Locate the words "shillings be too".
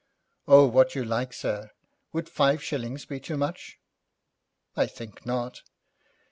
2.63-3.37